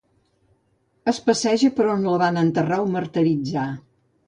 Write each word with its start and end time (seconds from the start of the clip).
Es 1.13 1.19
passeja 1.27 1.69
per 1.81 1.87
on 1.97 2.09
la 2.13 2.17
van 2.23 2.41
enterrar 2.45 2.83
o 2.87 2.91
martiritzar. 2.97 3.71